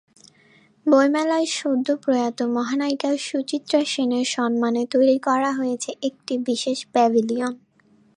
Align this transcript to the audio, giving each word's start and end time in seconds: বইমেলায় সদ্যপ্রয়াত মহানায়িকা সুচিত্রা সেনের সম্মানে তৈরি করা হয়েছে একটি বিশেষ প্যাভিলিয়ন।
বইমেলায় 0.85 1.47
সদ্যপ্রয়াত 1.57 2.37
মহানায়িকা 2.55 3.09
সুচিত্রা 3.19 3.79
সেনের 3.85 4.25
সম্মানে 4.27 4.83
তৈরি 4.93 5.17
করা 5.27 5.49
হয়েছে 5.53 5.89
একটি 6.01 6.33
বিশেষ 6.47 6.77
প্যাভিলিয়ন। 6.93 7.53